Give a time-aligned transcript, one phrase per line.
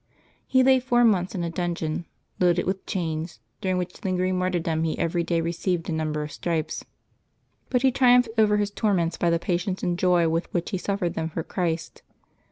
[0.47, 2.05] He lay four months in a dungeon,
[2.39, 6.83] loaded with chains, during which lingering martyrdom he every day received a number of stripes.
[7.69, 11.13] But he triumphed over his torments by the patience and joy with which he suffered
[11.13, 12.01] them for Christ.